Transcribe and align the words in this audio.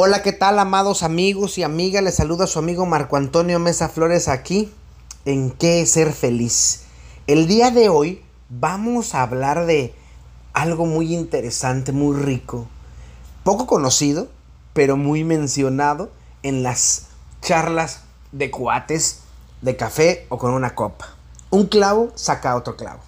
Hola, 0.00 0.22
¿qué 0.22 0.32
tal, 0.32 0.60
amados 0.60 1.02
amigos 1.02 1.58
y 1.58 1.64
amigas? 1.64 2.04
Les 2.04 2.14
saluda 2.14 2.46
su 2.46 2.60
amigo 2.60 2.86
Marco 2.86 3.16
Antonio 3.16 3.58
Mesa 3.58 3.88
Flores 3.88 4.28
aquí 4.28 4.72
en 5.24 5.50
¿Qué 5.50 5.80
es 5.80 5.90
ser 5.90 6.12
feliz? 6.12 6.84
El 7.26 7.48
día 7.48 7.72
de 7.72 7.88
hoy 7.88 8.22
vamos 8.48 9.16
a 9.16 9.22
hablar 9.22 9.66
de 9.66 9.92
algo 10.52 10.86
muy 10.86 11.12
interesante, 11.12 11.90
muy 11.90 12.16
rico, 12.16 12.68
poco 13.42 13.66
conocido, 13.66 14.28
pero 14.72 14.96
muy 14.96 15.24
mencionado 15.24 16.12
en 16.44 16.62
las 16.62 17.08
charlas 17.42 18.02
de 18.30 18.52
cuates, 18.52 19.22
de 19.62 19.74
café 19.74 20.26
o 20.28 20.38
con 20.38 20.52
una 20.52 20.76
copa. 20.76 21.08
Un 21.50 21.66
clavo 21.66 22.12
saca 22.14 22.54
otro 22.54 22.76
clavo. 22.76 23.00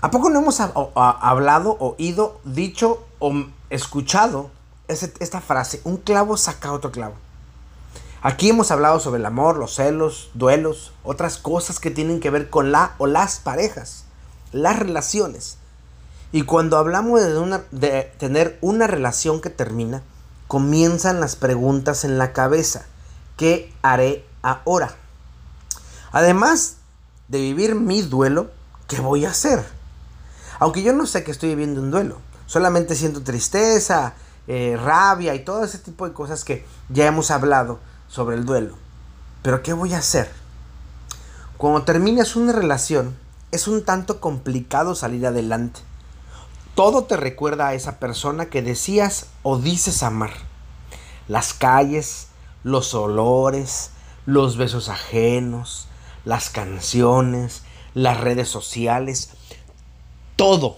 ¿A 0.00 0.12
poco 0.12 0.30
no 0.30 0.42
hemos 0.42 0.60
hablado, 0.60 1.76
oído, 1.80 2.38
dicho 2.44 3.04
o 3.18 3.32
escuchado 3.68 4.52
esta 4.92 5.40
frase, 5.40 5.80
un 5.84 5.96
clavo 5.96 6.36
saca 6.36 6.72
otro 6.72 6.92
clavo. 6.92 7.14
Aquí 8.24 8.50
hemos 8.50 8.70
hablado 8.70 9.00
sobre 9.00 9.18
el 9.18 9.26
amor, 9.26 9.56
los 9.56 9.74
celos, 9.74 10.30
duelos, 10.34 10.92
otras 11.02 11.38
cosas 11.38 11.80
que 11.80 11.90
tienen 11.90 12.20
que 12.20 12.30
ver 12.30 12.50
con 12.50 12.70
la 12.70 12.94
o 12.98 13.08
las 13.08 13.40
parejas, 13.40 14.04
las 14.52 14.78
relaciones. 14.78 15.56
Y 16.30 16.42
cuando 16.42 16.78
hablamos 16.78 17.20
de, 17.72 18.12
tener 18.18 18.58
una 18.60 18.86
relación 18.86 19.40
que 19.40 19.50
termina, 19.50 20.02
comienzan 20.46 21.18
las 21.18 21.34
preguntas 21.34 22.04
en 22.04 22.16
la 22.16 22.32
cabeza. 22.32 22.86
¿Qué 23.36 23.72
haré 23.82 24.24
ahora? 24.40 24.94
Además 26.12 26.76
de 27.26 27.38
vivir 27.38 27.74
mi 27.74 28.02
duelo, 28.02 28.50
¿qué 28.86 29.00
voy 29.00 29.24
a 29.24 29.30
hacer? 29.30 29.64
Aunque 30.60 30.84
yo 30.84 30.92
no 30.92 31.06
sé 31.06 31.24
que 31.24 31.32
estoy 31.32 31.48
viviendo 31.48 31.80
un 31.80 31.90
duelo, 31.90 32.18
solamente 32.46 32.94
siento 32.94 33.22
tristeza, 33.22 34.14
eh, 34.48 34.78
rabia 34.82 35.34
y 35.34 35.44
todo 35.44 35.64
ese 35.64 35.78
tipo 35.78 36.06
de 36.06 36.14
cosas 36.14 36.44
que 36.44 36.64
ya 36.88 37.06
hemos 37.06 37.30
hablado 37.30 37.78
sobre 38.08 38.36
el 38.36 38.44
duelo. 38.44 38.76
Pero 39.42 39.62
¿qué 39.62 39.72
voy 39.72 39.94
a 39.94 39.98
hacer? 39.98 40.30
Cuando 41.56 41.82
terminas 41.82 42.36
una 42.36 42.52
relación, 42.52 43.16
es 43.52 43.68
un 43.68 43.84
tanto 43.84 44.20
complicado 44.20 44.94
salir 44.94 45.26
adelante. 45.26 45.80
Todo 46.74 47.04
te 47.04 47.16
recuerda 47.16 47.68
a 47.68 47.74
esa 47.74 47.98
persona 47.98 48.46
que 48.46 48.62
decías 48.62 49.26
o 49.42 49.58
dices 49.58 50.02
amar. 50.02 50.32
Las 51.28 51.52
calles, 51.52 52.28
los 52.64 52.94
olores, 52.94 53.90
los 54.26 54.56
besos 54.56 54.88
ajenos, 54.88 55.86
las 56.24 56.50
canciones, 56.50 57.62
las 57.94 58.20
redes 58.20 58.48
sociales, 58.48 59.30
todo 60.36 60.76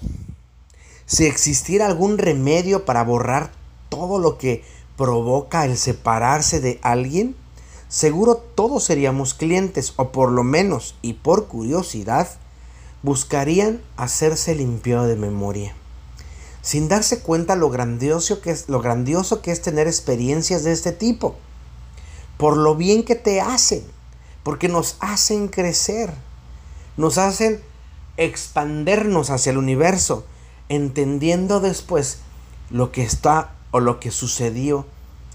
si 1.06 1.26
existiera 1.26 1.86
algún 1.86 2.18
remedio 2.18 2.84
para 2.84 3.04
borrar 3.04 3.52
todo 3.88 4.18
lo 4.18 4.38
que 4.38 4.64
provoca 4.96 5.64
el 5.64 5.76
separarse 5.76 6.60
de 6.60 6.78
alguien, 6.82 7.36
seguro 7.88 8.36
todos 8.36 8.84
seríamos 8.84 9.34
clientes 9.34 9.92
o 9.96 10.10
por 10.10 10.30
lo 10.30 10.42
menos 10.42 10.94
y 11.02 11.14
por 11.14 11.46
curiosidad 11.46 12.28
buscarían 13.02 13.82
hacerse 13.96 14.54
limpio 14.54 15.02
de 15.02 15.16
memoria. 15.16 15.74
Sin 16.62 16.88
darse 16.88 17.20
cuenta 17.20 17.56
lo 17.56 17.68
grandioso 17.68 18.40
que 18.40 18.50
es 18.50 18.70
lo 18.70 18.80
grandioso 18.80 19.42
que 19.42 19.50
es 19.50 19.60
tener 19.60 19.86
experiencias 19.86 20.64
de 20.64 20.72
este 20.72 20.92
tipo. 20.92 21.36
Por 22.38 22.56
lo 22.56 22.74
bien 22.74 23.04
que 23.04 23.14
te 23.14 23.42
hacen, 23.42 23.84
porque 24.42 24.68
nos 24.68 24.96
hacen 25.00 25.48
crecer, 25.48 26.14
nos 26.96 27.18
hacen 27.18 27.60
expandernos 28.16 29.28
hacia 29.28 29.50
el 29.50 29.58
universo, 29.58 30.24
entendiendo 30.74 31.60
después 31.60 32.18
lo 32.70 32.92
que 32.92 33.02
está 33.02 33.52
o 33.70 33.80
lo 33.80 34.00
que 34.00 34.10
sucedió 34.10 34.86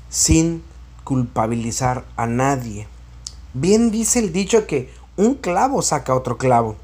sin 0.10 0.64
culpabilizar 1.04 2.06
a 2.16 2.28
nadie. 2.28 2.88
Bien 3.54 3.92
dice 3.92 4.20
el 4.20 4.32
dicho 4.32 4.68
que 4.68 4.94
un 5.18 5.36
clavo 5.36 5.82
saca 5.82 6.16
otro 6.16 6.38
clavo. 6.38 6.76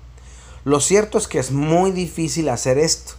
Lo 0.63 0.79
cierto 0.79 1.17
es 1.17 1.27
que 1.27 1.39
es 1.39 1.51
muy 1.51 1.91
difícil 1.91 2.49
hacer 2.49 2.77
esto, 2.77 3.13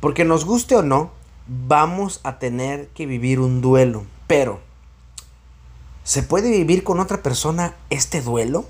porque 0.00 0.24
nos 0.24 0.44
guste 0.44 0.74
o 0.74 0.82
no, 0.82 1.10
vamos 1.46 2.20
a 2.24 2.38
tener 2.38 2.88
que 2.88 3.06
vivir 3.06 3.40
un 3.40 3.60
duelo. 3.60 4.04
Pero, 4.26 4.60
¿se 6.02 6.22
puede 6.22 6.50
vivir 6.50 6.82
con 6.82 6.98
otra 6.98 7.22
persona 7.22 7.76
este 7.90 8.22
duelo? 8.22 8.64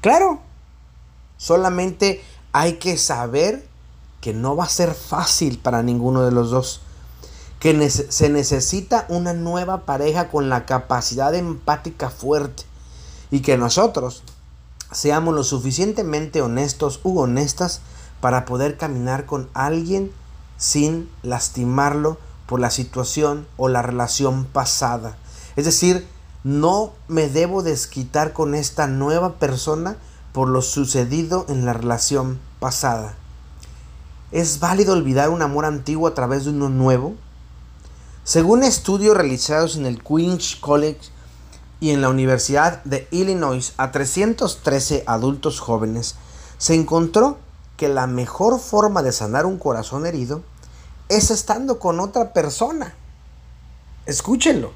Claro, 0.00 0.40
solamente 1.36 2.20
hay 2.52 2.74
que 2.74 2.98
saber 2.98 3.66
que 4.22 4.32
no 4.32 4.56
va 4.56 4.64
a 4.64 4.68
ser 4.68 4.94
fácil 4.94 5.58
para 5.58 5.82
ninguno 5.82 6.22
de 6.22 6.30
los 6.30 6.50
dos. 6.50 6.80
Que 7.58 7.90
se 7.90 8.28
necesita 8.30 9.04
una 9.08 9.34
nueva 9.34 9.84
pareja 9.84 10.28
con 10.30 10.48
la 10.48 10.64
capacidad 10.64 11.34
empática 11.34 12.08
fuerte. 12.08 12.62
Y 13.30 13.40
que 13.40 13.58
nosotros 13.58 14.22
seamos 14.92 15.34
lo 15.34 15.42
suficientemente 15.42 16.40
honestos 16.40 17.00
u 17.02 17.18
honestas 17.18 17.80
para 18.20 18.44
poder 18.44 18.76
caminar 18.78 19.26
con 19.26 19.50
alguien 19.54 20.12
sin 20.56 21.10
lastimarlo 21.22 22.16
por 22.46 22.60
la 22.60 22.70
situación 22.70 23.46
o 23.56 23.68
la 23.68 23.82
relación 23.82 24.44
pasada. 24.44 25.16
Es 25.56 25.64
decir, 25.64 26.06
no 26.44 26.92
me 27.08 27.28
debo 27.28 27.64
desquitar 27.64 28.32
con 28.32 28.54
esta 28.54 28.86
nueva 28.86 29.34
persona 29.40 29.96
por 30.32 30.48
lo 30.48 30.62
sucedido 30.62 31.44
en 31.48 31.64
la 31.64 31.72
relación 31.72 32.38
pasada. 32.60 33.16
¿Es 34.32 34.60
válido 34.60 34.94
olvidar 34.94 35.28
un 35.28 35.42
amor 35.42 35.66
antiguo 35.66 36.08
a 36.08 36.14
través 36.14 36.44
de 36.44 36.50
uno 36.50 36.70
nuevo? 36.70 37.14
Según 38.24 38.62
estudios 38.62 39.14
realizados 39.14 39.76
en 39.76 39.84
el 39.84 40.02
Queen's 40.02 40.56
College 40.56 41.00
y 41.80 41.90
en 41.90 42.00
la 42.00 42.08
Universidad 42.08 42.82
de 42.84 43.06
Illinois 43.10 43.74
a 43.76 43.92
313 43.92 45.04
adultos 45.06 45.60
jóvenes, 45.60 46.14
se 46.56 46.74
encontró 46.74 47.36
que 47.76 47.88
la 47.88 48.06
mejor 48.06 48.58
forma 48.58 49.02
de 49.02 49.12
sanar 49.12 49.44
un 49.44 49.58
corazón 49.58 50.06
herido 50.06 50.42
es 51.10 51.30
estando 51.30 51.78
con 51.78 52.00
otra 52.00 52.32
persona. 52.32 52.94
Escúchenlo. 54.06 54.72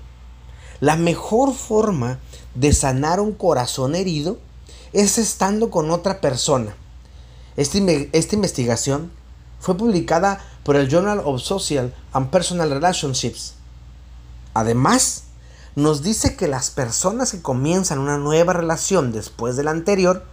La 0.81 0.97
mejor 0.97 1.55
forma 1.55 2.19
de 2.55 2.75
sanar 2.75 3.21
un 3.21 3.33
corazón 3.33 3.95
herido 3.95 4.37
es 4.93 5.17
estando 5.17 5.71
con 5.71 5.91
otra 5.91 6.21
persona. 6.21 6.77
Esta, 7.57 7.79
esta 8.13 8.35
investigación 8.35 9.11
fue 9.59 9.77
publicada 9.77 10.41
por 10.65 10.77
el 10.77 10.89
Journal 10.89 11.21
of 11.25 11.41
Social 11.41 11.95
and 12.13 12.31
Personal 12.31 12.71
Relationships. 12.71 13.55
Además, 14.55 15.25
nos 15.75 16.03
dice 16.03 16.37
que 16.37 16.49
las 16.49 16.71
personas 16.71 17.33
que 17.33 17.43
comienzan 17.43 17.99
una 17.99 18.17
nueva 18.17 18.53
relación 18.53 19.13
después 19.13 19.57
de 19.57 19.65
la 19.65 19.71
anterior 19.71 20.25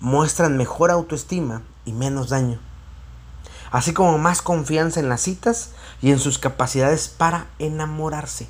muestran 0.00 0.56
mejor 0.56 0.90
autoestima 0.90 1.62
y 1.86 1.92
menos 1.92 2.28
daño, 2.28 2.60
así 3.70 3.94
como 3.94 4.18
más 4.18 4.42
confianza 4.42 5.00
en 5.00 5.08
las 5.08 5.22
citas 5.22 5.70
y 6.02 6.10
en 6.10 6.18
sus 6.18 6.38
capacidades 6.38 7.08
para 7.08 7.46
enamorarse 7.58 8.48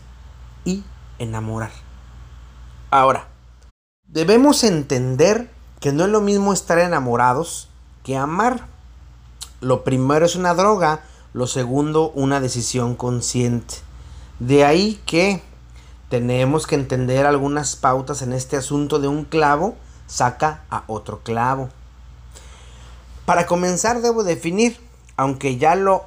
y 0.65 0.83
enamorar. 1.19 1.71
Ahora, 2.91 3.29
debemos 4.09 4.65
entender 4.65 5.51
que 5.81 5.93
no 5.93 6.05
es 6.05 6.11
lo 6.11 6.21
mismo 6.21 6.53
estar 6.53 6.79
enamorados 6.79 7.69
que 8.03 8.17
amar. 8.17 8.67
Lo 9.67 9.83
primero 9.83 10.25
es 10.25 10.37
una 10.37 10.55
droga, 10.55 11.01
lo 11.33 11.49
segundo 11.49 12.13
una 12.13 12.39
decisión 12.39 12.95
consciente. 12.95 13.75
De 14.39 14.65
ahí 14.65 15.03
que 15.07 15.43
tenemos 16.09 16.69
que 16.69 16.77
entender 16.77 17.27
algunas 17.27 17.75
pautas 17.75 18.23
en 18.23 18.33
este 18.33 18.57
asunto 18.57 19.01
de 19.01 19.09
un 19.09 19.25
clavo 19.25 19.75
saca 20.07 20.63
a 20.71 20.85
otro 20.87 21.19
clavo. 21.25 21.69
Para 23.25 23.47
comenzar 23.47 24.03
debo 24.03 24.23
definir, 24.23 24.79
aunque 25.17 25.57
ya 25.57 25.75
lo 25.75 26.05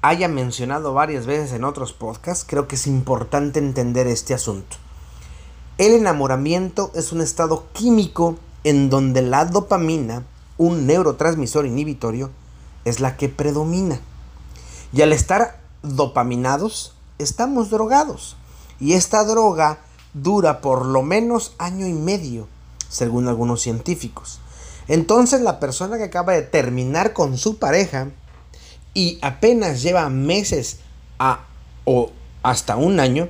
haya 0.00 0.28
mencionado 0.28 0.94
varias 0.94 1.26
veces 1.26 1.54
en 1.54 1.64
otros 1.64 1.92
podcasts, 1.92 2.46
creo 2.48 2.68
que 2.68 2.76
es 2.76 2.86
importante 2.86 3.58
entender 3.58 4.06
este 4.06 4.32
asunto. 4.32 4.76
El 5.76 5.92
enamoramiento 5.92 6.92
es 6.94 7.10
un 7.10 7.20
estado 7.20 7.66
químico 7.72 8.38
en 8.62 8.90
donde 8.90 9.22
la 9.22 9.44
dopamina, 9.44 10.22
un 10.56 10.86
neurotransmisor 10.86 11.66
inhibitorio, 11.66 12.30
es 12.86 13.00
la 13.00 13.16
que 13.16 13.28
predomina. 13.28 14.00
Y 14.92 15.02
al 15.02 15.12
estar 15.12 15.60
dopaminados, 15.82 16.94
estamos 17.18 17.68
drogados. 17.68 18.36
Y 18.80 18.94
esta 18.94 19.24
droga 19.24 19.80
dura 20.14 20.60
por 20.60 20.86
lo 20.86 21.02
menos 21.02 21.52
año 21.58 21.86
y 21.86 21.92
medio, 21.92 22.46
según 22.88 23.26
algunos 23.28 23.60
científicos. 23.60 24.38
Entonces 24.88 25.40
la 25.40 25.58
persona 25.58 25.98
que 25.98 26.04
acaba 26.04 26.32
de 26.32 26.42
terminar 26.42 27.12
con 27.12 27.36
su 27.36 27.58
pareja 27.58 28.08
y 28.94 29.18
apenas 29.20 29.82
lleva 29.82 30.08
meses 30.08 30.78
a, 31.18 31.44
o 31.84 32.12
hasta 32.44 32.76
un 32.76 33.00
año, 33.00 33.28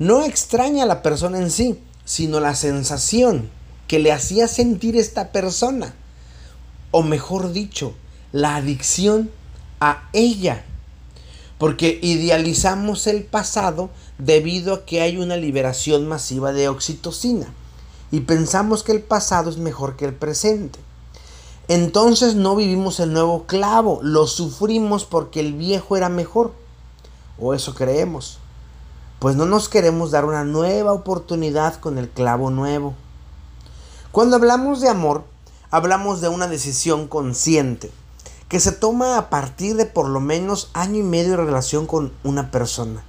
no 0.00 0.24
extraña 0.24 0.82
a 0.82 0.86
la 0.86 1.00
persona 1.00 1.38
en 1.38 1.52
sí, 1.52 1.80
sino 2.04 2.40
la 2.40 2.56
sensación 2.56 3.50
que 3.86 4.00
le 4.00 4.10
hacía 4.10 4.48
sentir 4.48 4.96
esta 4.96 5.30
persona. 5.30 5.94
O 6.90 7.04
mejor 7.04 7.52
dicho, 7.52 7.94
la 8.32 8.56
adicción 8.56 9.30
a 9.80 10.08
ella. 10.12 10.64
Porque 11.58 11.98
idealizamos 12.02 13.06
el 13.06 13.24
pasado 13.24 13.90
debido 14.18 14.74
a 14.74 14.84
que 14.84 15.02
hay 15.02 15.18
una 15.18 15.36
liberación 15.36 16.08
masiva 16.08 16.52
de 16.52 16.68
oxitocina 16.68 17.52
y 18.10 18.20
pensamos 18.20 18.82
que 18.82 18.92
el 18.92 19.02
pasado 19.02 19.50
es 19.50 19.58
mejor 19.58 19.96
que 19.96 20.04
el 20.04 20.14
presente. 20.14 20.78
Entonces 21.68 22.34
no 22.34 22.56
vivimos 22.56 22.98
el 22.98 23.12
nuevo 23.12 23.44
clavo, 23.44 24.00
lo 24.02 24.26
sufrimos 24.26 25.04
porque 25.04 25.40
el 25.40 25.52
viejo 25.52 25.96
era 25.96 26.08
mejor. 26.08 26.52
O 27.38 27.54
eso 27.54 27.74
creemos. 27.74 28.38
Pues 29.20 29.36
no 29.36 29.46
nos 29.46 29.68
queremos 29.68 30.10
dar 30.10 30.24
una 30.24 30.44
nueva 30.44 30.92
oportunidad 30.92 31.76
con 31.76 31.98
el 31.98 32.08
clavo 32.08 32.50
nuevo. 32.50 32.94
Cuando 34.12 34.36
hablamos 34.36 34.80
de 34.80 34.88
amor, 34.88 35.24
hablamos 35.70 36.20
de 36.20 36.28
una 36.28 36.48
decisión 36.48 37.06
consciente 37.06 37.92
que 38.50 38.60
se 38.60 38.72
toma 38.72 39.16
a 39.16 39.30
partir 39.30 39.76
de 39.76 39.86
por 39.86 40.08
lo 40.08 40.20
menos 40.20 40.70
año 40.74 40.98
y 40.98 41.04
medio 41.04 41.30
de 41.30 41.44
relación 41.44 41.86
con 41.86 42.12
una 42.24 42.50
persona. 42.50 43.04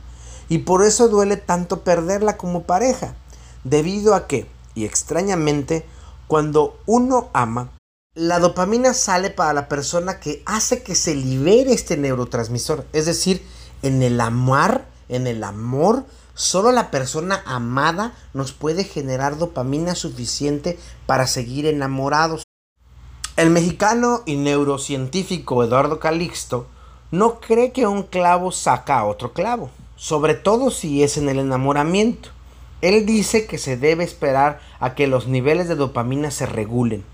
Y 0.49 0.59
por 0.59 0.83
eso 0.83 1.09
duele 1.09 1.35
tanto 1.35 1.83
perderla 1.83 2.37
como 2.37 2.63
pareja, 2.63 3.15
debido 3.63 4.13
a 4.13 4.27
que, 4.27 4.47
y 4.75 4.85
extrañamente, 4.85 5.83
cuando 6.27 6.79
uno 6.85 7.29
ama, 7.33 7.71
la 8.13 8.37
dopamina 8.37 8.93
sale 8.93 9.31
para 9.31 9.53
la 9.53 9.67
persona 9.67 10.19
que 10.19 10.43
hace 10.45 10.83
que 10.83 10.93
se 10.93 11.15
libere 11.15 11.73
este 11.73 11.97
neurotransmisor. 11.97 12.85
Es 12.93 13.07
decir, 13.07 13.43
en 13.81 14.03
el 14.03 14.21
amar, 14.21 14.85
en 15.09 15.25
el 15.25 15.43
amor, 15.43 16.05
solo 16.35 16.71
la 16.71 16.91
persona 16.91 17.41
amada 17.47 18.13
nos 18.35 18.51
puede 18.51 18.83
generar 18.83 19.39
dopamina 19.39 19.95
suficiente 19.95 20.77
para 21.07 21.25
seguir 21.25 21.65
enamorados. 21.65 22.43
El 23.37 23.49
mexicano 23.49 24.23
y 24.25 24.35
neurocientífico 24.35 25.63
Eduardo 25.63 25.99
Calixto 25.99 26.67
no 27.11 27.39
cree 27.39 27.71
que 27.71 27.87
un 27.87 28.03
clavo 28.03 28.51
saca 28.51 28.99
a 28.99 29.05
otro 29.05 29.31
clavo, 29.31 29.69
sobre 29.95 30.33
todo 30.33 30.69
si 30.69 31.01
es 31.01 31.15
en 31.15 31.29
el 31.29 31.39
enamoramiento. 31.39 32.29
Él 32.81 33.05
dice 33.05 33.47
que 33.47 33.57
se 33.57 33.77
debe 33.77 34.03
esperar 34.03 34.59
a 34.81 34.95
que 34.95 35.07
los 35.07 35.27
niveles 35.27 35.69
de 35.69 35.75
dopamina 35.75 36.29
se 36.29 36.45
regulen. 36.45 37.05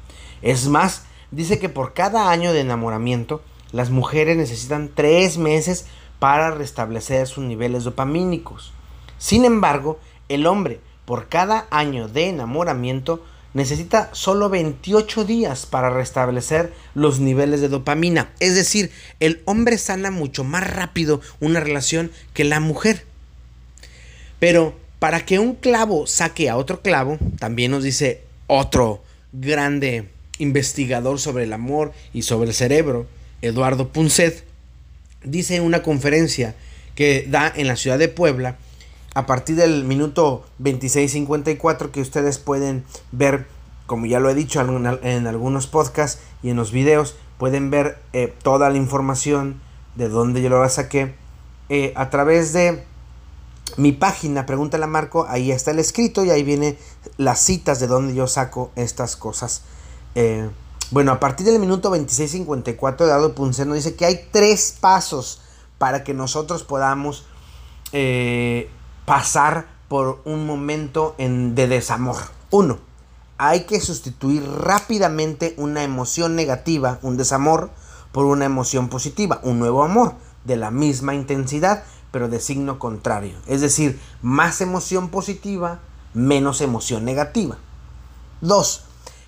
Es 0.42 0.68
más, 0.68 1.04
dice 1.30 1.60
que 1.60 1.70
por 1.70 1.94
cada 1.94 2.32
año 2.32 2.52
de 2.52 2.62
enamoramiento, 2.62 3.44
las 3.72 3.92
mujeres 3.92 4.38
necesitan 4.38 4.90
tres 4.94 5.38
meses 5.38 5.86
para 6.18 6.50
restablecer 6.50 7.28
sus 7.28 7.44
niveles 7.44 7.84
dopamínicos. 7.84 8.74
Sin 9.20 9.46
embargo, 9.46 10.00
el 10.30 10.48
hombre, 10.48 10.82
por 11.06 11.28
cada 11.28 11.68
año 11.70 12.08
de 12.08 12.30
enamoramiento, 12.30 13.22
necesita 13.54 14.10
solo 14.14 14.50
28 14.50 15.26
días 15.26 15.66
para 15.66 15.90
restablecer 15.90 16.74
los 16.94 17.20
niveles 17.20 17.62
de 17.62 17.70
dopamina. 17.70 18.30
Es 18.40 18.56
decir, 18.56 18.92
el 19.20 19.42
hombre 19.46 19.78
sana 19.78 20.12
mucho 20.12 20.44
más 20.44 20.68
rápido 20.70 21.22
una 21.40 21.60
relación 21.60 22.12
que 22.34 22.44
la 22.44 22.60
mujer. 22.60 23.06
Pero 24.40 24.78
para 25.00 25.26
que 25.26 25.40
un 25.40 25.56
clavo 25.56 26.08
saque 26.08 26.50
a 26.50 26.58
otro 26.58 26.82
clavo, 26.82 27.18
también 27.40 27.72
nos 27.72 27.84
dice 27.84 28.22
otro 28.48 29.04
grande 29.32 30.10
investigador 30.40 31.20
sobre 31.20 31.44
el 31.46 31.54
amor 31.54 31.94
y 32.14 32.24
sobre 32.24 32.50
el 32.50 32.56
cerebro, 32.56 33.08
Eduardo 33.42 33.90
Punset, 33.90 34.44
dice 35.24 35.56
en 35.56 35.64
una 35.64 35.84
conferencia 35.84 36.56
que 36.96 37.26
da 37.30 37.52
en 37.56 37.68
la 37.68 37.76
ciudad 37.76 38.00
de 38.00 38.08
Puebla, 38.08 38.58
a 39.18 39.26
partir 39.26 39.56
del 39.56 39.84
minuto 39.84 40.46
26.54 40.62 41.90
que 41.90 42.02
ustedes 42.02 42.38
pueden 42.38 42.86
ver, 43.12 43.48
como 43.88 44.06
ya 44.06 44.20
lo 44.20 44.30
he 44.30 44.36
dicho 44.36 44.62
en 44.62 45.26
algunos 45.26 45.66
podcasts 45.66 46.22
y 46.44 46.52
en 46.52 46.56
los 46.56 46.72
videos, 46.72 47.16
pueden 47.40 47.72
ver 47.72 47.98
eh, 48.14 48.32
toda 48.44 48.70
la 48.70 48.78
información 48.78 49.60
de 49.96 50.08
dónde 50.08 50.44
yo 50.44 50.50
lo 50.50 50.70
saqué 50.70 51.16
eh, 51.70 51.94
a 51.96 52.12
través 52.12 52.54
de 52.54 52.84
mi 53.76 53.92
página, 53.92 54.46
pregúntale 54.46 54.84
a 54.84 54.88
Marco, 54.88 55.26
ahí 55.28 55.52
está 55.52 55.72
el 55.72 55.80
escrito 55.80 56.24
y 56.24 56.30
ahí 56.30 56.44
viene 56.44 56.78
las 57.18 57.40
citas 57.40 57.80
de 57.80 57.88
donde 57.88 58.14
yo 58.14 58.28
saco 58.28 58.70
estas 58.76 59.16
cosas. 59.16 59.64
Eh, 60.14 60.48
bueno, 60.92 61.12
a 61.12 61.20
partir 61.20 61.48
del 61.48 61.58
minuto 61.58 61.90
26.54, 61.90 63.08
Dado 63.08 63.34
Punce 63.34 63.66
nos 63.66 63.78
dice 63.78 63.96
que 63.96 64.06
hay 64.06 64.28
tres 64.32 64.78
pasos 64.80 65.42
para 65.80 66.04
que 66.04 66.14
nosotros 66.14 66.62
podamos 66.62 67.26
pasar 69.08 69.68
por 69.88 70.20
un 70.26 70.46
momento 70.46 71.16
de 71.18 71.68
desamor. 71.70 72.18
Uno, 72.52 72.78
hay 73.38 73.62
que 73.64 73.80
sustituir 73.80 74.46
rápidamente 74.46 75.54
una 75.56 75.84
emoción 75.84 76.36
negativa, 76.36 77.00
un 77.02 77.16
desamor, 77.16 77.72
por 78.12 78.26
una 78.26 78.44
emoción 78.44 78.90
positiva, 78.90 79.40
un 79.44 79.60
nuevo 79.60 79.82
amor, 79.86 80.16
de 80.44 80.58
la 80.58 80.72
misma 80.72 81.16
intensidad, 81.16 81.86
pero 82.12 82.28
de 82.28 82.42
signo 82.42 82.80
contrario. 82.80 83.38
Es 83.48 83.62
decir, 83.62 83.98
más 84.22 84.60
emoción 84.60 85.08
positiva, 85.08 85.80
menos 86.14 86.60
emoción 86.60 87.06
negativa. 87.06 87.56
Dos, 88.42 88.84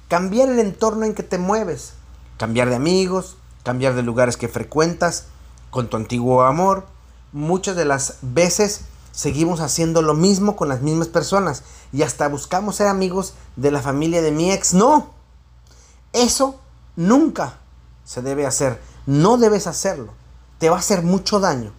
cambiar 0.09 0.49
el 0.49 0.59
entorno 0.59 1.05
en 1.05 1.13
que 1.13 1.23
te 1.23 1.37
mueves. 1.37 1.93
Cambiar 2.35 2.67
de 2.67 2.75
amigos, 2.75 3.37
cambiar 3.63 3.95
de 3.95 4.03
lugares 4.03 4.35
que 4.35 4.49
frecuentas 4.49 5.27
con 5.69 5.89
tu 5.89 5.95
antiguo 5.95 6.41
amor. 6.41 6.85
Muchas 7.31 7.77
de 7.77 7.85
las 7.85 8.17
veces 8.21 8.88
seguimos 9.11 9.59
haciendo 9.59 10.01
lo 10.01 10.13
mismo 10.13 10.55
con 10.55 10.69
las 10.69 10.81
mismas 10.81 11.07
personas 11.07 11.63
y 11.91 12.03
hasta 12.03 12.27
buscamos 12.27 12.75
ser 12.77 12.87
amigos 12.87 13.33
de 13.55 13.71
la 13.71 13.81
familia 13.81 14.21
de 14.21 14.31
mi 14.31 14.51
ex. 14.51 14.73
No, 14.73 15.11
eso 16.13 16.59
nunca 16.95 17.59
se 18.05 18.21
debe 18.21 18.45
hacer. 18.45 18.81
No 19.05 19.37
debes 19.37 19.67
hacerlo. 19.67 20.13
Te 20.57 20.69
va 20.69 20.77
a 20.77 20.79
hacer 20.79 21.03
mucho 21.03 21.39
daño. 21.39 21.71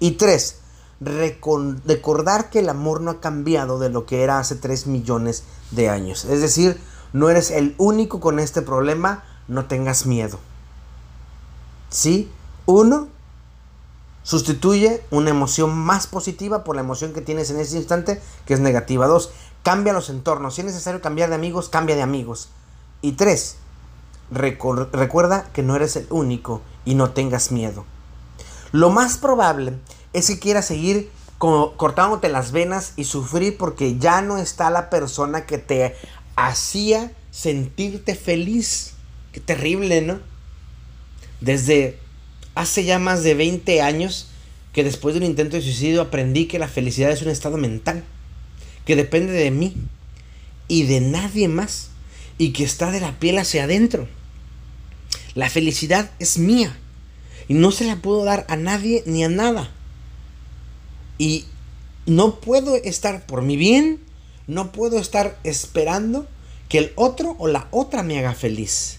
Y 0.00 0.12
tres, 0.12 0.58
recordar 1.00 2.50
que 2.50 2.60
el 2.60 2.68
amor 2.68 3.00
no 3.00 3.10
ha 3.10 3.20
cambiado 3.20 3.78
de 3.78 3.90
lo 3.90 4.06
que 4.06 4.22
era 4.22 4.38
hace 4.38 4.56
tres 4.56 4.86
millones 4.86 5.44
de 5.70 5.88
años. 5.88 6.24
Es 6.24 6.40
decir, 6.40 6.80
no 7.12 7.30
eres 7.30 7.50
el 7.50 7.74
único 7.78 8.20
con 8.20 8.38
este 8.38 8.62
problema, 8.62 9.24
no 9.48 9.66
tengas 9.66 10.06
miedo. 10.06 10.38
¿Sí? 11.90 12.30
Uno, 12.66 13.08
Sustituye 14.24 15.02
una 15.10 15.30
emoción 15.30 15.78
más 15.78 16.06
positiva 16.08 16.64
por 16.64 16.74
la 16.74 16.82
emoción 16.82 17.12
que 17.12 17.20
tienes 17.20 17.50
en 17.50 17.60
ese 17.60 17.76
instante, 17.76 18.20
que 18.46 18.54
es 18.54 18.60
negativa. 18.60 19.06
Dos, 19.06 19.30
cambia 19.62 19.92
los 19.92 20.10
entornos. 20.10 20.54
Si 20.54 20.62
es 20.62 20.66
necesario 20.66 21.00
cambiar 21.00 21.28
de 21.28 21.36
amigos, 21.36 21.68
cambia 21.68 21.94
de 21.94 22.02
amigos. 22.02 22.48
Y 23.02 23.12
tres, 23.12 23.58
recuerda 24.30 25.50
que 25.52 25.62
no 25.62 25.76
eres 25.76 25.94
el 25.96 26.06
único 26.10 26.62
y 26.86 26.94
no 26.94 27.10
tengas 27.10 27.52
miedo. 27.52 27.84
Lo 28.72 28.90
más 28.90 29.18
probable 29.18 29.78
es 30.14 30.26
que 30.26 30.38
quieras 30.38 30.66
seguir 30.66 31.10
cortándote 31.38 32.28
las 32.30 32.50
venas 32.50 32.94
y 32.96 33.04
sufrir 33.04 33.58
porque 33.58 33.98
ya 33.98 34.22
no 34.22 34.38
está 34.38 34.70
la 34.70 34.88
persona 34.88 35.44
que 35.44 35.58
te 35.58 35.94
hacía 36.34 37.12
sentirte 37.30 38.14
feliz. 38.14 38.94
Qué 39.32 39.40
terrible, 39.40 40.00
¿no? 40.00 40.18
Desde 41.40 42.00
hace 42.54 42.84
ya 42.84 42.98
más 42.98 43.22
de 43.22 43.34
20 43.34 43.82
años 43.82 44.28
que 44.72 44.84
después 44.84 45.14
de 45.14 45.20
un 45.20 45.26
intento 45.26 45.56
de 45.56 45.62
suicidio 45.62 46.02
aprendí 46.02 46.46
que 46.46 46.58
la 46.58 46.68
felicidad 46.68 47.10
es 47.10 47.22
un 47.22 47.28
estado 47.28 47.56
mental, 47.56 48.04
que 48.84 48.96
depende 48.96 49.32
de 49.32 49.50
mí 49.50 49.74
y 50.66 50.84
de 50.84 51.00
nadie 51.00 51.48
más, 51.48 51.90
y 52.38 52.52
que 52.52 52.64
está 52.64 52.90
de 52.90 53.00
la 53.00 53.18
piel 53.18 53.38
hacia 53.38 53.64
adentro. 53.64 54.08
La 55.34 55.48
felicidad 55.48 56.10
es 56.18 56.38
mía 56.38 56.76
y 57.48 57.54
no 57.54 57.70
se 57.70 57.84
la 57.84 57.96
puedo 57.96 58.24
dar 58.24 58.44
a 58.48 58.56
nadie 58.56 59.02
ni 59.06 59.24
a 59.24 59.28
nada. 59.28 59.70
Y 61.18 61.44
no 62.06 62.40
puedo 62.40 62.76
estar 62.76 63.26
por 63.26 63.42
mi 63.42 63.56
bien, 63.56 64.00
no 64.46 64.72
puedo 64.72 64.98
estar 64.98 65.38
esperando 65.44 66.26
que 66.68 66.78
el 66.78 66.92
otro 66.96 67.36
o 67.38 67.46
la 67.46 67.68
otra 67.70 68.02
me 68.02 68.18
haga 68.18 68.34
feliz. 68.34 68.98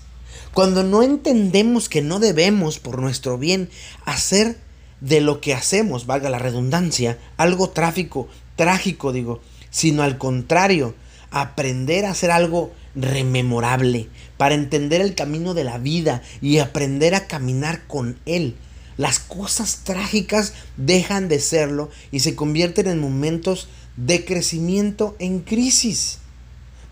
Cuando 0.54 0.84
no 0.84 1.04
entendemos 1.04 1.90
que 1.90 2.02
no 2.02 2.20
debemos, 2.20 2.80
por 2.80 3.00
nuestro 3.00 3.38
bien, 3.38 3.70
hacer 4.06 4.58
de 5.02 5.22
lo 5.22 5.42
que 5.42 5.54
hacemos, 5.54 6.06
valga 6.06 6.30
la 6.30 6.40
redundancia, 6.40 7.18
algo 7.38 7.70
tráfico, 7.70 8.28
trágico 8.56 9.12
digo, 9.12 9.42
sino 9.70 10.04
al 10.04 10.18
contrario, 10.18 10.96
aprender 11.32 12.06
a 12.06 12.12
hacer 12.12 12.32
algo 12.32 12.72
rememorable, 12.96 14.08
para 14.38 14.56
entender 14.56 15.02
el 15.02 15.16
camino 15.16 15.54
de 15.54 15.66
la 15.66 15.78
vida 15.78 16.22
y 16.42 16.60
aprender 16.60 17.14
a 17.16 17.28
caminar 17.28 17.86
con 17.88 18.18
él. 18.26 18.56
Las 18.98 19.20
cosas 19.20 19.82
trágicas 19.84 20.54
dejan 20.78 21.28
de 21.28 21.40
serlo 21.40 21.90
y 22.12 22.22
se 22.22 22.36
convierten 22.36 22.88
en 22.88 23.00
momentos 23.00 23.68
de 23.98 24.24
crecimiento 24.24 25.16
en 25.20 25.40
crisis. 25.40 26.20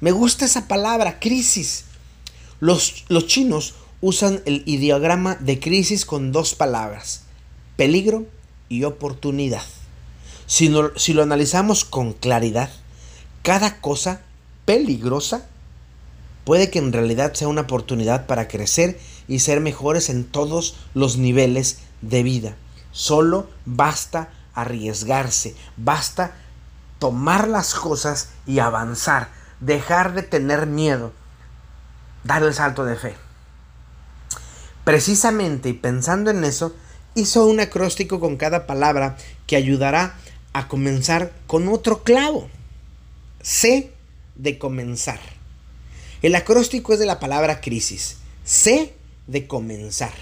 Me 0.01 0.11
gusta 0.11 0.43
esa 0.45 0.67
palabra, 0.67 1.19
crisis. 1.19 1.85
Los, 2.59 3.05
chinos 3.27 3.75
usan 4.01 4.41
el 4.45 4.63
ideograma 4.65 5.35
de 5.35 5.59
crisis 5.59 6.05
con 6.05 6.31
dos 6.31 6.55
palabras, 6.55 7.23
peligro 7.75 8.25
y 8.69 8.83
oportunidad. 8.83 9.63
Si, 10.45 10.73
si 10.95 11.13
lo 11.13 11.23
analizamos 11.23 11.85
con 11.85 12.13
claridad, 12.13 12.69
cada 13.41 13.81
cosa 13.81 14.21
peligrosa 14.65 15.47
puede 16.43 16.69
que 16.69 16.79
en 16.79 16.93
realidad 16.93 17.33
sea 17.33 17.47
una 17.47 17.61
oportunidad 17.61 18.25
para 18.25 18.47
crecer 18.47 18.99
y 19.27 19.39
ser 19.39 19.59
mejores 19.59 20.09
en 20.09 20.25
todos 20.25 20.75
los 20.93 21.17
niveles 21.17 21.79
de 22.01 22.23
vida. 22.23 22.55
Solo 22.91 23.49
basta 23.65 24.29
arriesgarse, 24.53 25.55
basta 25.77 26.35
tomar 26.99 27.47
las 27.47 27.73
cosas 27.73 28.29
y 28.45 28.59
avanzar, 28.59 29.29
dejar 29.59 30.13
de 30.13 30.23
tener 30.23 30.67
miedo, 30.67 31.11
dar 32.23 32.43
el 32.43 32.53
salto 32.53 32.85
de 32.85 32.95
fe. 32.95 33.15
Precisamente 34.83 35.69
y 35.69 35.73
pensando 35.73 36.31
en 36.31 36.43
eso, 36.43 36.75
hizo 37.15 37.45
un 37.45 37.59
acróstico 37.59 38.19
con 38.19 38.37
cada 38.37 38.65
palabra 38.67 39.17
que 39.47 39.55
ayudará 39.55 40.15
a 40.51 40.67
comenzar 40.67 41.31
con 41.47 41.67
otro 41.67 42.03
clavo. 42.03 42.49
C 43.41 43.91
de 44.35 44.57
comenzar. 44.57 45.19
El 46.21 46.35
acróstico 46.35 46.93
es 46.93 46.99
de 46.99 47.05
la 47.05 47.19
palabra 47.19 47.61
crisis. 47.61 48.17
C 48.43 48.93
de 49.27 49.47
comenzar. 49.47 50.13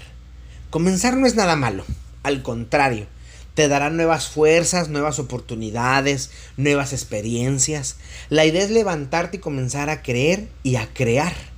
Comenzar 0.70 1.16
no 1.16 1.26
es 1.26 1.34
nada 1.34 1.54
malo, 1.54 1.84
al 2.22 2.42
contrario, 2.42 3.06
te 3.54 3.68
dará 3.68 3.90
nuevas 3.90 4.28
fuerzas, 4.28 4.88
nuevas 4.88 5.18
oportunidades, 5.18 6.30
nuevas 6.56 6.92
experiencias. 6.92 7.96
La 8.30 8.46
idea 8.46 8.62
es 8.62 8.70
levantarte 8.70 9.36
y 9.36 9.40
comenzar 9.40 9.90
a 9.90 10.02
creer 10.02 10.48
y 10.62 10.76
a 10.76 10.88
crear. 10.94 11.51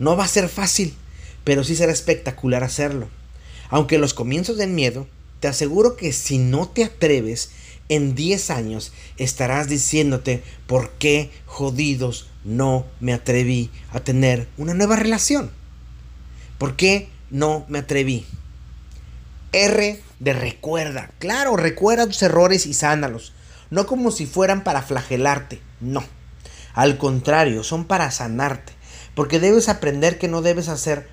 No 0.00 0.16
va 0.16 0.24
a 0.24 0.28
ser 0.28 0.48
fácil, 0.48 0.96
pero 1.44 1.62
sí 1.62 1.76
será 1.76 1.92
espectacular 1.92 2.64
hacerlo. 2.64 3.08
Aunque 3.68 3.98
los 3.98 4.14
comienzos 4.14 4.56
den 4.56 4.74
miedo, 4.74 5.06
te 5.38 5.46
aseguro 5.46 5.94
que 5.94 6.12
si 6.12 6.38
no 6.38 6.68
te 6.68 6.84
atreves, 6.84 7.50
en 7.90 8.14
10 8.14 8.50
años 8.50 8.92
estarás 9.18 9.68
diciéndote 9.68 10.42
por 10.66 10.90
qué 10.92 11.30
jodidos 11.44 12.28
no 12.44 12.86
me 13.00 13.12
atreví 13.12 13.70
a 13.92 14.00
tener 14.00 14.48
una 14.56 14.74
nueva 14.74 14.96
relación. 14.96 15.50
¿Por 16.56 16.76
qué 16.76 17.08
no 17.30 17.66
me 17.68 17.80
atreví? 17.80 18.24
R 19.52 20.00
de 20.18 20.32
recuerda. 20.32 21.10
Claro, 21.18 21.56
recuerda 21.56 22.06
tus 22.06 22.22
errores 22.22 22.64
y 22.66 22.74
sánalos. 22.74 23.32
No 23.70 23.86
como 23.86 24.10
si 24.10 24.24
fueran 24.24 24.64
para 24.64 24.82
flagelarte. 24.82 25.60
No. 25.80 26.04
Al 26.74 26.96
contrario, 26.96 27.64
son 27.64 27.84
para 27.84 28.10
sanarte. 28.10 28.72
Porque 29.20 29.38
debes 29.38 29.68
aprender 29.68 30.18
que 30.18 30.28
no 30.28 30.40
debes 30.40 30.70
hacer 30.70 31.06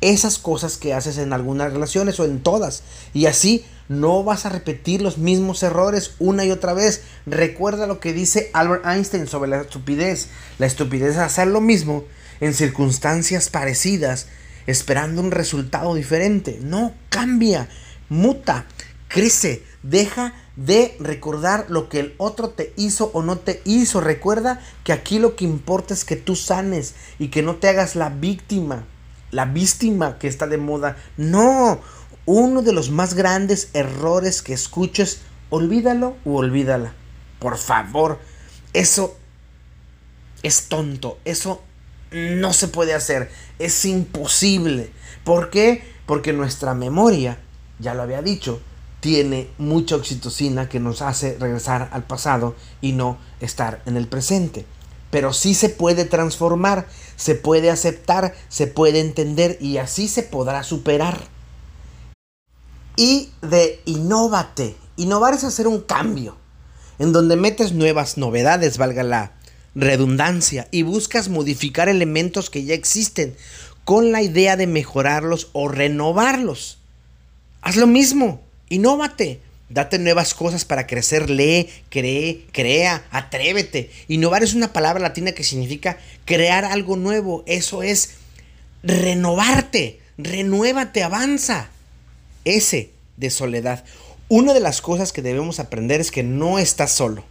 esas 0.00 0.36
cosas 0.36 0.76
que 0.76 0.94
haces 0.94 1.16
en 1.16 1.32
algunas 1.32 1.72
relaciones 1.72 2.18
o 2.18 2.24
en 2.24 2.42
todas. 2.42 2.82
Y 3.14 3.26
así 3.26 3.64
no 3.88 4.24
vas 4.24 4.46
a 4.46 4.48
repetir 4.48 5.00
los 5.00 5.16
mismos 5.16 5.62
errores 5.62 6.16
una 6.18 6.44
y 6.44 6.50
otra 6.50 6.72
vez. 6.72 7.02
Recuerda 7.26 7.86
lo 7.86 8.00
que 8.00 8.12
dice 8.12 8.50
Albert 8.52 8.84
Einstein 8.84 9.28
sobre 9.28 9.48
la 9.48 9.60
estupidez. 9.60 10.26
La 10.58 10.66
estupidez 10.66 11.12
es 11.12 11.18
hacer 11.18 11.46
lo 11.46 11.60
mismo 11.60 12.02
en 12.40 12.52
circunstancias 12.52 13.48
parecidas 13.48 14.26
esperando 14.66 15.22
un 15.22 15.30
resultado 15.30 15.94
diferente. 15.94 16.58
No, 16.60 16.94
cambia, 17.10 17.68
muta, 18.08 18.66
crece, 19.06 19.62
deja 19.84 20.34
de 20.56 20.96
recordar 21.00 21.66
lo 21.68 21.88
que 21.88 22.00
el 22.00 22.14
otro 22.18 22.50
te 22.50 22.72
hizo 22.76 23.10
o 23.14 23.22
no 23.22 23.38
te 23.38 23.62
hizo. 23.64 24.00
Recuerda 24.00 24.60
que 24.84 24.92
aquí 24.92 25.18
lo 25.18 25.36
que 25.36 25.44
importa 25.44 25.94
es 25.94 26.04
que 26.04 26.16
tú 26.16 26.36
sanes 26.36 26.94
y 27.18 27.28
que 27.28 27.42
no 27.42 27.56
te 27.56 27.68
hagas 27.68 27.96
la 27.96 28.08
víctima, 28.08 28.84
la 29.30 29.44
víctima 29.44 30.18
que 30.18 30.28
está 30.28 30.46
de 30.46 30.58
moda. 30.58 30.96
No, 31.16 31.80
uno 32.26 32.62
de 32.62 32.72
los 32.72 32.90
más 32.90 33.14
grandes 33.14 33.70
errores 33.74 34.42
que 34.42 34.52
escuches, 34.52 35.20
olvídalo 35.50 36.16
o 36.24 36.36
olvídala. 36.36 36.94
Por 37.38 37.56
favor, 37.56 38.18
eso 38.72 39.16
es 40.42 40.68
tonto, 40.68 41.18
eso 41.24 41.62
no 42.12 42.52
se 42.52 42.68
puede 42.68 42.94
hacer, 42.94 43.30
es 43.58 43.84
imposible. 43.84 44.90
¿Por 45.24 45.50
qué? 45.50 45.82
Porque 46.06 46.32
nuestra 46.32 46.74
memoria, 46.74 47.38
ya 47.78 47.94
lo 47.94 48.02
había 48.02 48.20
dicho, 48.20 48.60
tiene 49.00 49.48
mucha 49.58 49.96
oxitocina 49.96 50.68
que 50.68 50.80
nos 50.80 51.02
hace 51.02 51.36
regresar 51.38 51.88
al 51.92 52.04
pasado 52.04 52.54
y 52.80 52.92
no 52.92 53.18
estar 53.40 53.82
en 53.86 53.96
el 53.96 54.06
presente. 54.06 54.66
Pero 55.10 55.32
sí 55.32 55.54
se 55.54 55.70
puede 55.70 56.04
transformar, 56.04 56.86
se 57.16 57.34
puede 57.34 57.70
aceptar, 57.70 58.34
se 58.48 58.66
puede 58.66 59.00
entender 59.00 59.58
y 59.60 59.78
así 59.78 60.06
se 60.06 60.22
podrá 60.22 60.62
superar. 60.62 61.20
Y 62.96 63.30
de 63.40 63.80
innovate. 63.86 64.76
Innovar 64.96 65.34
es 65.34 65.44
hacer 65.44 65.66
un 65.66 65.80
cambio, 65.80 66.36
en 66.98 67.12
donde 67.12 67.36
metes 67.36 67.72
nuevas 67.72 68.18
novedades, 68.18 68.76
valga 68.76 69.02
la 69.02 69.32
redundancia 69.74 70.68
y 70.70 70.82
buscas 70.82 71.28
modificar 71.28 71.88
elementos 71.88 72.50
que 72.50 72.64
ya 72.64 72.74
existen 72.74 73.36
con 73.84 74.12
la 74.12 74.22
idea 74.22 74.56
de 74.56 74.66
mejorarlos 74.66 75.48
o 75.52 75.68
renovarlos. 75.68 76.78
Haz 77.62 77.76
lo 77.76 77.86
mismo, 77.86 78.42
innovate, 78.70 79.40
date 79.68 79.98
nuevas 79.98 80.32
cosas 80.32 80.64
para 80.64 80.86
crecer, 80.86 81.28
lee, 81.28 81.68
cree, 81.90 82.46
crea, 82.52 83.04
atrévete. 83.10 83.90
Innovar 84.08 84.42
es 84.42 84.54
una 84.54 84.72
palabra 84.72 85.02
latina 85.02 85.32
que 85.32 85.44
significa 85.44 85.98
crear 86.24 86.64
algo 86.64 86.96
nuevo, 86.96 87.44
eso 87.46 87.82
es 87.82 88.14
renovarte, 88.82 90.00
renuévate, 90.16 91.02
avanza. 91.02 91.68
Ese 92.46 92.90
de 93.18 93.28
soledad. 93.28 93.84
Una 94.28 94.54
de 94.54 94.60
las 94.60 94.80
cosas 94.80 95.12
que 95.12 95.20
debemos 95.22 95.60
aprender 95.60 96.00
es 96.00 96.10
que 96.10 96.22
no 96.22 96.58
estás 96.58 96.92
solo, 96.92 97.24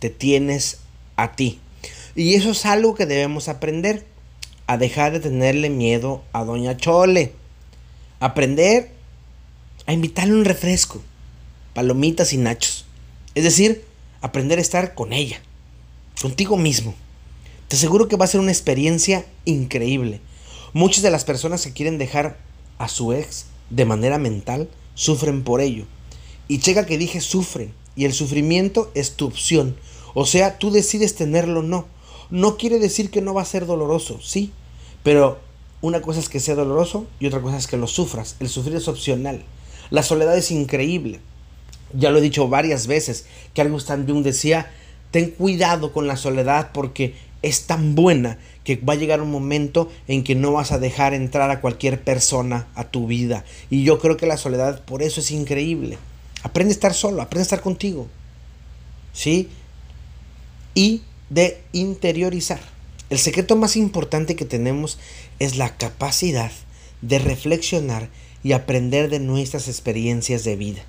te 0.00 0.10
tienes 0.10 0.78
a 1.16 1.32
ti. 1.32 1.60
Y 2.14 2.34
eso 2.34 2.50
es 2.50 2.66
algo 2.66 2.94
que 2.94 3.06
debemos 3.06 3.48
aprender. 3.48 4.04
A 4.66 4.76
dejar 4.76 5.12
de 5.12 5.18
tenerle 5.20 5.68
miedo 5.68 6.22
a 6.32 6.44
Doña 6.44 6.76
Chole. 6.76 7.32
Aprender 8.20 8.92
a 9.86 9.92
invitarle 9.92 10.34
un 10.34 10.44
refresco. 10.44 11.02
Palomitas 11.74 12.32
y 12.32 12.36
nachos. 12.36 12.84
Es 13.34 13.44
decir, 13.44 13.84
aprender 14.20 14.58
a 14.58 14.62
estar 14.62 14.94
con 14.94 15.12
ella. 15.12 15.40
Contigo 16.20 16.56
mismo. 16.56 16.94
Te 17.68 17.76
aseguro 17.76 18.08
que 18.08 18.16
va 18.16 18.24
a 18.24 18.28
ser 18.28 18.40
una 18.40 18.52
experiencia 18.52 19.24
increíble. 19.44 20.20
Muchas 20.72 21.02
de 21.02 21.10
las 21.10 21.24
personas 21.24 21.62
que 21.64 21.72
quieren 21.72 21.98
dejar 21.98 22.38
a 22.78 22.88
su 22.88 23.12
ex 23.12 23.46
de 23.70 23.84
manera 23.84 24.18
mental 24.18 24.68
sufren 24.94 25.44
por 25.44 25.60
ello. 25.60 25.84
Y 26.48 26.58
checa 26.58 26.86
que 26.86 26.98
dije 26.98 27.20
sufren. 27.20 27.72
Y 27.96 28.04
el 28.04 28.12
sufrimiento 28.12 28.90
es 28.94 29.12
tu 29.16 29.26
opción. 29.26 29.76
O 30.14 30.26
sea, 30.26 30.58
tú 30.58 30.70
decides 30.70 31.14
tenerlo 31.14 31.60
o 31.60 31.62
no. 31.62 31.86
No 32.30 32.56
quiere 32.56 32.78
decir 32.78 33.10
que 33.10 33.20
no 33.20 33.34
va 33.34 33.42
a 33.42 33.46
ser 33.46 33.66
doloroso, 33.66 34.20
sí, 34.22 34.52
pero 35.02 35.40
una 35.80 36.00
cosa 36.00 36.20
es 36.20 36.28
que 36.28 36.40
sea 36.40 36.54
doloroso 36.54 37.06
y 37.18 37.26
otra 37.26 37.40
cosa 37.40 37.56
es 37.56 37.66
que 37.66 37.76
lo 37.76 37.86
sufras. 37.86 38.36
El 38.38 38.48
sufrir 38.48 38.76
es 38.76 38.86
opcional. 38.86 39.42
La 39.90 40.02
soledad 40.02 40.36
es 40.36 40.50
increíble. 40.50 41.20
Ya 41.92 42.10
lo 42.10 42.18
he 42.18 42.22
dicho 42.22 42.48
varias 42.48 42.86
veces 42.86 43.26
que 43.52 43.60
algo 43.60 43.76
Stan 43.78 44.06
Jung 44.06 44.22
decía, 44.22 44.70
ten 45.10 45.30
cuidado 45.30 45.92
con 45.92 46.06
la 46.06 46.16
soledad 46.16 46.70
porque 46.72 47.14
es 47.42 47.66
tan 47.66 47.94
buena 47.94 48.38
que 48.64 48.76
va 48.76 48.92
a 48.92 48.96
llegar 48.96 49.20
un 49.20 49.30
momento 49.30 49.90
en 50.06 50.22
que 50.22 50.34
no 50.34 50.52
vas 50.52 50.72
a 50.72 50.78
dejar 50.78 51.14
entrar 51.14 51.50
a 51.50 51.60
cualquier 51.60 52.02
persona 52.02 52.68
a 52.74 52.84
tu 52.84 53.06
vida. 53.06 53.44
Y 53.70 53.82
yo 53.82 53.98
creo 53.98 54.16
que 54.16 54.26
la 54.26 54.36
soledad 54.36 54.84
por 54.84 55.02
eso 55.02 55.20
es 55.20 55.30
increíble. 55.30 55.98
Aprende 56.42 56.72
a 56.72 56.74
estar 56.74 56.94
solo, 56.94 57.22
aprende 57.22 57.42
a 57.42 57.42
estar 57.42 57.60
contigo. 57.60 58.08
¿Sí? 59.12 59.48
Y 60.74 61.02
de 61.30 61.60
interiorizar. 61.72 62.60
El 63.08 63.18
secreto 63.18 63.56
más 63.56 63.76
importante 63.76 64.36
que 64.36 64.44
tenemos 64.44 64.98
es 65.40 65.56
la 65.56 65.76
capacidad 65.76 66.52
de 67.02 67.18
reflexionar 67.18 68.08
y 68.42 68.52
aprender 68.52 69.10
de 69.10 69.20
nuestras 69.20 69.68
experiencias 69.68 70.44
de 70.44 70.56
vida. 70.56 70.82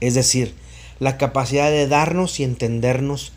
Es 0.00 0.14
decir, 0.14 0.54
la 1.00 1.18
capacidad 1.18 1.70
de 1.70 1.88
darnos 1.88 2.38
y 2.40 2.44
entendernos, 2.44 3.32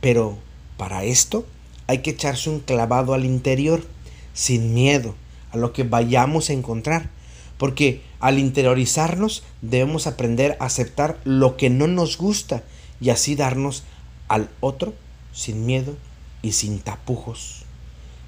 pero 0.00 0.38
para 0.76 1.04
esto 1.04 1.46
hay 1.86 1.98
que 1.98 2.10
echarse 2.10 2.50
un 2.50 2.60
clavado 2.60 3.14
al 3.14 3.24
interior, 3.24 3.84
sin 4.32 4.74
miedo 4.74 5.14
a 5.50 5.56
lo 5.56 5.72
que 5.72 5.82
vayamos 5.82 6.50
a 6.50 6.52
encontrar, 6.52 7.10
porque 7.58 8.02
al 8.20 8.38
interiorizarnos 8.38 9.42
debemos 9.60 10.06
aprender 10.06 10.56
a 10.60 10.66
aceptar 10.66 11.18
lo 11.24 11.56
que 11.56 11.68
no 11.68 11.86
nos 11.86 12.16
gusta 12.16 12.62
y 13.00 13.10
así 13.10 13.34
darnos 13.34 13.82
al 14.28 14.48
otro 14.60 14.94
sin 15.32 15.66
miedo 15.66 15.96
y 16.42 16.52
sin 16.52 16.78
tapujos. 16.78 17.64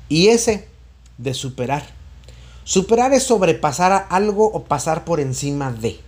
Y 0.08 0.28
ese 0.28 0.68
de 1.18 1.34
superar. 1.34 2.01
Superar 2.64 3.12
es 3.12 3.24
sobrepasar 3.24 4.06
algo 4.08 4.46
o 4.46 4.64
pasar 4.64 5.04
por 5.04 5.18
encima 5.18 5.72
de. 5.72 5.98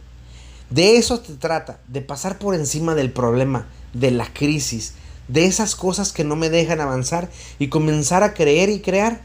De 0.71 0.97
eso 0.97 1.19
te 1.21 1.35
trata, 1.35 1.81
de 1.89 2.01
pasar 2.01 2.39
por 2.39 2.55
encima 2.55 2.95
del 2.95 3.11
problema, 3.11 3.67
de 3.93 4.13
la 4.13 4.33
crisis, 4.33 4.95
de 5.29 5.47
esas 5.47 5.75
cosas 5.75 6.13
que 6.13 6.25
no 6.25 6.37
me 6.37 6.51
dejan 6.51 6.81
avanzar 6.81 7.29
y 7.59 7.69
comenzar 7.69 8.23
a 8.23 8.35
creer 8.35 8.71
y 8.71 8.81
crear, 8.81 9.23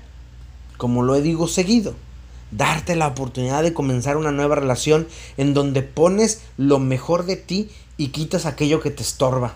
como 0.77 1.03
lo 1.03 1.15
he 1.15 1.21
digo 1.21 1.47
seguido. 1.47 1.93
Darte 2.51 2.95
la 2.95 3.07
oportunidad 3.07 3.61
de 3.61 3.73
comenzar 3.73 4.17
una 4.17 4.31
nueva 4.31 4.55
relación 4.55 5.07
en 5.37 5.53
donde 5.53 5.83
pones 5.83 6.41
lo 6.57 6.79
mejor 6.79 7.25
de 7.25 7.35
ti 7.35 7.69
y 7.95 8.07
quitas 8.07 8.47
aquello 8.47 8.79
que 8.79 8.89
te 8.89 9.03
estorba. 9.03 9.53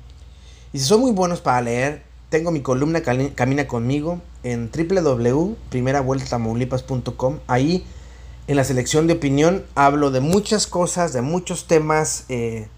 Y 0.72 0.78
si 0.78 0.84
son 0.84 1.00
muy 1.00 1.12
buenos 1.12 1.42
para 1.42 1.60
leer, 1.60 2.05
tengo 2.28 2.50
mi 2.50 2.60
columna 2.60 3.02
Camina 3.02 3.68
conmigo 3.68 4.20
en 4.42 4.70
www.primeravueltamaulipas.com. 4.70 7.38
Ahí, 7.46 7.86
en 8.46 8.56
la 8.56 8.64
selección 8.64 9.06
de 9.06 9.14
opinión, 9.14 9.64
hablo 9.74 10.10
de 10.10 10.20
muchas 10.20 10.66
cosas, 10.66 11.12
de 11.12 11.22
muchos 11.22 11.66
temas 11.66 12.24
eh, 12.28 12.68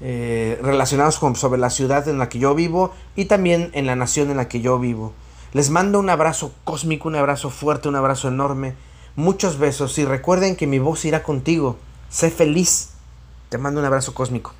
eh, 0.00 0.58
relacionados 0.62 1.18
con, 1.18 1.34
sobre 1.36 1.60
la 1.60 1.70
ciudad 1.70 2.08
en 2.08 2.18
la 2.18 2.28
que 2.28 2.38
yo 2.38 2.54
vivo 2.54 2.92
y 3.16 3.24
también 3.26 3.70
en 3.72 3.86
la 3.86 3.96
nación 3.96 4.30
en 4.30 4.36
la 4.36 4.48
que 4.48 4.60
yo 4.60 4.78
vivo. 4.78 5.12
Les 5.52 5.70
mando 5.70 5.98
un 5.98 6.10
abrazo 6.10 6.52
cósmico, 6.64 7.08
un 7.08 7.16
abrazo 7.16 7.50
fuerte, 7.50 7.88
un 7.88 7.96
abrazo 7.96 8.28
enorme. 8.28 8.74
Muchos 9.16 9.58
besos 9.58 9.98
y 9.98 10.04
recuerden 10.04 10.54
que 10.56 10.66
mi 10.66 10.78
voz 10.78 11.04
irá 11.04 11.22
contigo. 11.22 11.76
Sé 12.08 12.30
feliz. 12.30 12.90
Te 13.48 13.58
mando 13.58 13.80
un 13.80 13.86
abrazo 13.86 14.14
cósmico. 14.14 14.54